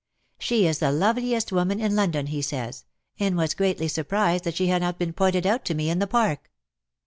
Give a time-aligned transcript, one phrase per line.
[0.39, 2.85] She is the loveliest woman in London, he says—
[3.19, 6.07] and was greatly surprised that she had not been pointed out to me in the
[6.07, 6.49] Park.